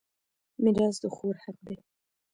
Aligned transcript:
میراث 0.61 0.95
د 1.01 1.03
خور 1.15 1.35
حق 1.43 1.57
دی. 1.67 1.75